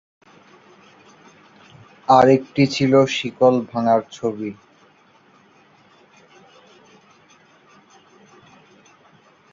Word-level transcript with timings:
আরেকটি 2.09 2.63
ছিল 2.67 2.93
শিকল 3.15 3.55
ভাঙার 3.69 4.01
ছবি। 4.11 4.49